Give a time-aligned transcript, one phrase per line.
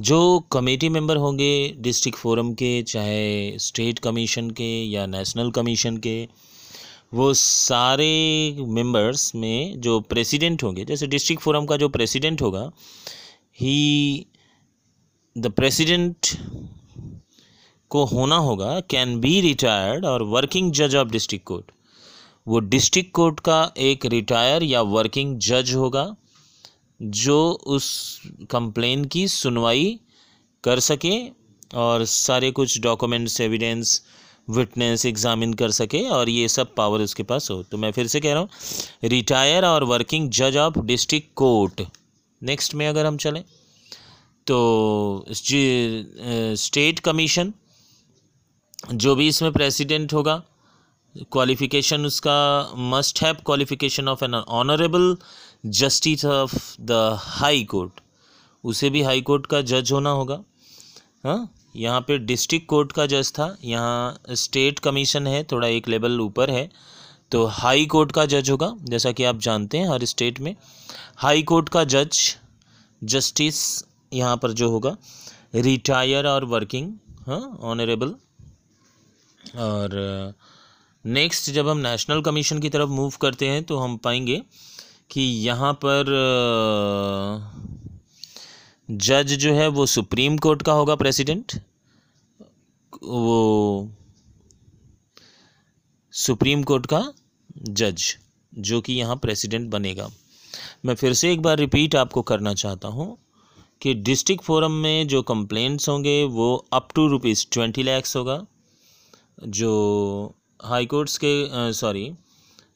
[0.00, 6.28] जो committee member होंगे district forum के, चाहे स्टेट कमीशन के या नेशनल कमीशन के,
[7.14, 12.70] वो सारे मेंबर्स में जो प्रेसिडेंट होंगे, जैसे डिस्ट्रिक्ट फोरम का जो प्रेसिडेंट होगा,
[13.60, 14.26] ही
[15.38, 16.16] द प्रेसिडेंट
[17.90, 21.70] को होना होगा, कैन बी रिटायर्ड और वर्किंग जज ऑफ़ डिस्ट्रिक्ट कोर्ट।
[22.48, 26.16] वो डिस्ट्रिक्ट कोर्ट का एक रिटायर या वर्किंग जज होगा
[27.02, 28.20] जो उस
[28.50, 30.00] कंप्लेन की सुनवाई
[30.64, 31.28] कर सके
[31.74, 34.02] और सारे कुछ डॉक्यूमेंट्स एविडेंस
[34.50, 38.20] विटनेस एग्जामिन कर सके और ये सब पावर उसके पास हो। तो मैं फिर से
[38.20, 38.48] कह रहा हूँ
[39.04, 41.82] रिटायर और वर्किंग जज ऑफ़ डिस्ट्रिक्ट कोर्ट
[42.42, 43.44] नेक्स्ट में अगर हम चलें
[44.46, 47.52] तो स्टेट कमीशन
[48.94, 50.42] जो भी इसमें प्रेसिडेंट होगा
[51.32, 55.16] क्वालिफिकेशन उसका must have qualification of an honourable
[55.64, 58.00] justice of the high court
[58.64, 60.38] उसे भी हाई कोर्ट का जज होना होगा।
[61.24, 66.20] हाँ यहाँ पे डिस्ट्रिक्ट कोर्ट का जज था। यहाँ स्टेट कमीशन है, थोड़ा एक लेवल
[66.20, 66.68] ऊपर है।
[67.30, 70.54] तो हाई कोर्ट का जज होगा, जैसा कि आप जानते हैं हर स्टेट में।
[71.16, 72.18] हाई कोर्ट का जज
[73.02, 74.96] जस्टिस यहाँ पर जो होगा
[75.54, 76.92] रिटायर और वर्किंग
[77.26, 78.14] हाँ ऑनरेबल
[79.58, 80.34] और
[81.04, 84.40] नेक्स्ट जब हम नेशनल कमीशन की तरफ़ मूव करते हैं तो हम पाएँगे
[85.10, 86.10] कि यहाँ पर
[88.88, 91.52] जज जो है वो सुप्रीम कोर्ट का होगा प्रेसिडेंट।
[93.02, 93.88] वो
[96.12, 97.02] सुप्रीम कोर्ट का
[97.60, 98.04] जज,
[98.52, 100.08] जो कि यहाँ प्रेसिडेंट बनेगा।
[100.84, 103.16] मैं फिर से एक बार रिपीट आपको करना चाहता हूँ
[103.82, 108.44] कि डिस्ट्रिक्ट फोरम में जो कंप्लेंट्स होंगे वो up to rupees twenty lakhs होगा।
[109.40, 112.10] जो हाई कोर्ट्स के सॉरी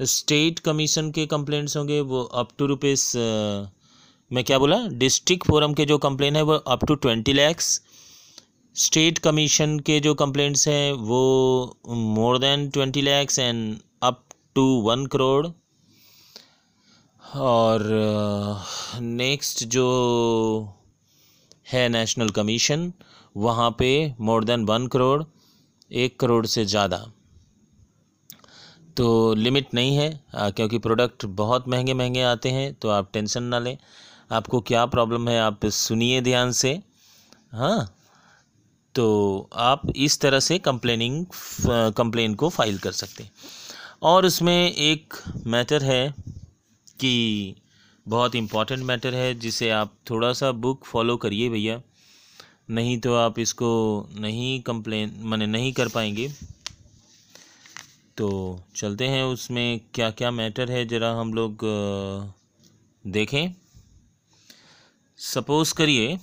[0.00, 3.16] स्टेट कमीशन के कंप्लेंट्स होंगे, वो अप टू रुपीज़
[4.30, 4.76] मैं क्या बोला?
[4.88, 7.80] डिस्ट्रिक्ट फोरम के जो कंप्लेन है, वो up to twenty lakhs
[8.76, 14.22] state commission के जो कंप्लेंट्स हैं, वो more than twenty lakhs and up
[14.54, 15.46] to one crore
[17.22, 17.82] और
[19.00, 19.88] नेक्स्ट जो
[21.72, 22.92] है नेशनल कमीशन
[23.36, 25.22] वहाँ पे मोर देन वन करोड़
[25.90, 27.04] एक करोड़ से ज़्यादा।
[28.96, 33.58] तो लिमिट नहीं है क्योंकि प्रोडक्ट बहुत महँगे महँगे आते हैं तो आप टेंशन ना
[33.58, 33.76] लें।
[34.30, 36.72] आपको क्या प्रॉब्लम है, आप सुनिए ध्यान से।
[37.52, 37.92] हाँ
[38.94, 41.24] तो आप इस तरह से कंप्लेनिंग
[41.96, 43.30] कंप्लेन को फ़ाइल कर सकते हैं।
[44.02, 45.14] और उसमें एक
[45.46, 46.14] मैटर है
[47.00, 47.54] कि
[48.06, 51.80] बहुत इंपॉर्टेंट मैटर है, जिसे आप थोड़ा सा बुक फॉलो करिए भैया,
[52.70, 53.68] नहीं तो आप इसको
[54.18, 56.30] नहीं कंप्लेन, मैंने नहीं कर पाएँगे।
[58.18, 58.28] तो
[58.76, 61.60] चलते हैं उसमें क्या क्या मैटर है, ज़रा हम लोग
[63.04, 63.54] देखें।
[65.18, 66.18] सपोज़ करिए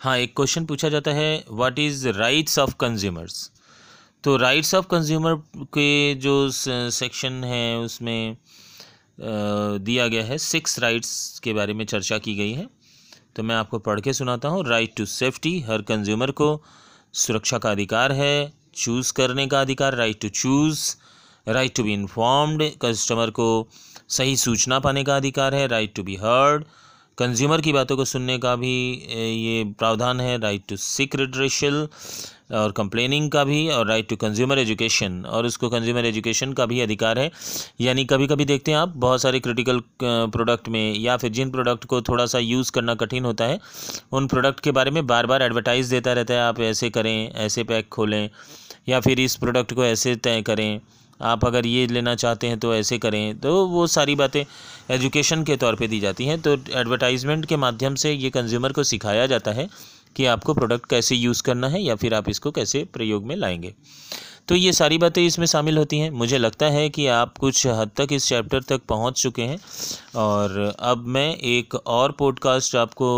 [0.00, 3.50] हाँ एक क्वेश्चन पूछा जाता है what is rights of consumers
[4.24, 5.34] तो राइट्स ऑफ़ कंज्यूमर
[5.74, 8.36] के जो सेक्शन है, उसमें
[9.20, 12.66] दिया गया है सिक्स राइट्स के बारे में चर्चा की गई है।
[13.36, 16.48] तो मैं आपको पढ़ के सुनाता हूँ राइट टू सेफ्टी हर कंज्यूमर को
[17.14, 20.94] सुरक्षा का अधिकार है चूज़ करने का अधिकार right to choose
[21.46, 23.48] right to be informed customer को
[24.08, 26.64] सही सूचना पाने का अधिकार है right to be heard
[27.18, 28.76] consumer की बातों को सुनने का भी
[29.10, 31.86] ये प्रावधान है राइट टू सिक रिड्रेशल
[32.54, 36.80] और कंप्लेनिंग का भी, और राइट टू कंज्यूमर एजुकेशन और उसको कंज्यूमर एजुकेशन का भी
[36.80, 37.30] अधिकार है।
[37.80, 41.84] यानी कभी कभी देखते हैं आप, बहुत सारे क्रिटिकल प्रोडक्ट में, या फिर जिन प्रोडक्ट
[41.84, 43.58] को थोड़ा सा यूज़ करना कठिन होता है,
[44.12, 47.64] उन प्रोडक्ट के बारे में बार बार एडवर्टाइज़ देता रहता है, आप ऐसे करें, ऐसे
[47.64, 48.28] पैक खोलें
[48.86, 50.80] या फिर इस प्रोडक्ट को ऐसे तय करें।
[51.20, 54.44] आप अगर ये लेना चाहते हैं तो ऐसे करें। तो वो सारी बातें
[54.90, 58.82] एजुकेशन के तौर पे दी जाती हैं। तो एडवर्टाइजमेंट के माध्यम से ये कंज्यूमर को
[58.84, 59.68] सिखाया जाता है
[60.16, 63.74] कि आपको प्रोडक्ट कैसे यूज़ करना है या फिर आप इसको कैसे प्रयोग में लाएँगे।
[64.48, 67.90] तो ये सारी बातें इसमें शामिल होती हैं। मुझे लगता है कि आप कुछ हद
[67.96, 69.58] तक इस चैप्टर तक पहुँच चुके हैं।
[70.16, 73.08] और अब मैं एक और पॉडकास्ट आपको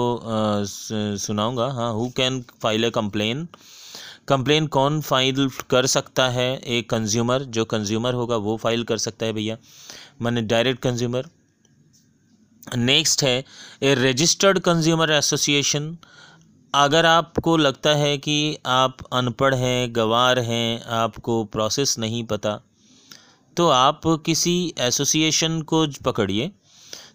[1.19, 3.47] सुनाऊँगा। हाँ who can file a complaint
[4.29, 6.57] complaint कौन फ़ाइल कर सकता है?
[6.59, 9.57] एक कंज्यूमर जो कंज्यूमर होगा, वो फ़ाइल कर सकता है भैया।
[10.23, 11.29] मैंने डायरेक्ट कंज्यूमर
[12.63, 13.39] नेक्स्ट है
[13.83, 15.97] ए रजिस्टर्ड कंज्यूमर एसोसिएशन
[16.75, 22.61] अगर आपको लगता है कि आप अनपढ़ हैं, गवार हैं, आपको प्रोसेस नहीं पता
[23.57, 26.51] तो आप किसी एसोसिएशन को पकड़िए,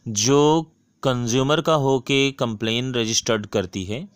[0.08, 0.62] जो
[1.04, 4.08] कंज्यूमर का हो के कंप्लेन रजिस्टर्ड करती है।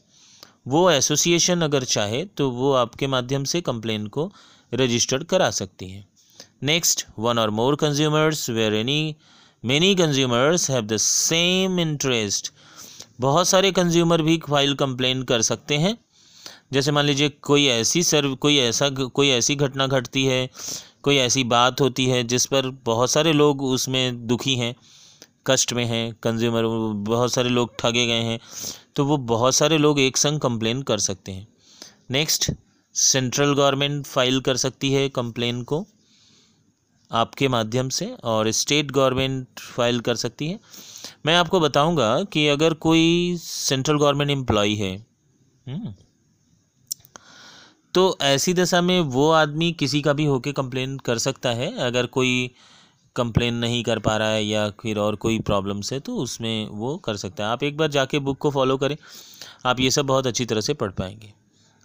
[0.66, 4.32] वो एसोसिएशन अगर चाहे तो वो आपके माध्यम से कंप्लेन को
[4.74, 6.08] रजिस्टर्ड करा सकती हैं।
[6.64, 9.16] नेक्स्ट वन और more consumers where any
[9.64, 12.52] many consumers have the same interest
[13.20, 15.98] बहुत सारे कंज्यूमर भी फ़ाइल कंप्लेन कर सकते हैं।
[16.74, 20.50] जैसे मान लीजिए कोई ऐसी सर्व, कोई ऐसा, कोई ऐसी घटना घटती है,
[21.04, 24.76] कोई ऐसी बात होती है, जिस पर बहुत सारे लोग उसमें दुखी हैं।
[25.48, 26.66] कष्ट में हैं कंज्यूमर
[27.06, 28.40] बहुत सारे लोग ठगे गए हैं
[28.96, 31.48] तो वो बहुत सारे लोग एक संग कंप्लेन कर सकते हैं।
[32.12, 32.52] नेक्स्ट
[32.96, 35.86] सेंट्रल गवर्नमेंट फ़ाइल कर सकती है कंप्लेन को
[37.12, 40.60] आपके माध्यम से और स्टेट गवर्नमेंट फ़ाइल कर सकती है।
[41.26, 44.96] मैं आपको बताऊँगा कि अगर कोई सेंट्रल गवर्नमेंट एम्प्लॉय है
[45.68, 45.94] हम्म,
[47.94, 52.06] तो ऐसी दशा में वो आदमी किसी का भी होके कंप्लेन कर सकता है। अगर
[52.08, 52.52] कोई
[53.16, 56.96] कंप्लेन नहीं कर पा रहा है या फिर और कोई प्रॉब्लम्स है तो उसमें वो
[56.98, 58.96] कर सकता है। आप एक बार जाके बुक को फॉलो करें,
[59.66, 61.34] आप ये सब बहुत अच्छी तरह से पढ़ पाएँगे।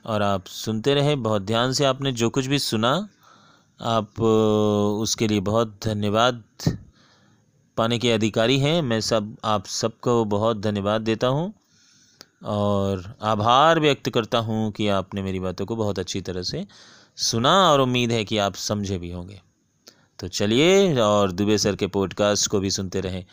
[0.04, 3.08] और आप सुनते रहें, बहुत ध्यान से आपने जो कुछ भी सुना,
[3.80, 6.42] आप, उसके लिए बहुत धन्यवाद
[7.76, 11.52] पाने के अधिकारी हैं। मैं सब, आप सबको बहुत धन्यवाद देता हूँ
[12.44, 16.66] और आभार व्यक्त करता हूँ कि आपने मेरी बातों को बहुत अच्छी तरह से
[17.18, 19.40] सुना और उम्मीद है कि आप समझे भी होंगे।
[20.20, 23.24] तो चलिए, और दुबे सर के पॉडकास्ट को भी सुनते रहें।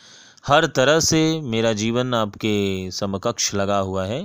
[0.46, 4.22] हर तरह से मेरा जीवन आपके समकक्ष लगा हुआ है।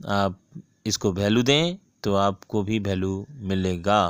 [0.00, 0.38] आप
[0.86, 4.00] इसको वैल्यू दें तो आपको भी वैल्यू मिलेगा।